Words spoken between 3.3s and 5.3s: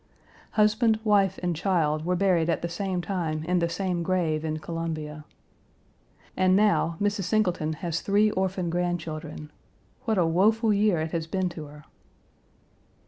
in the same grave in Columbia.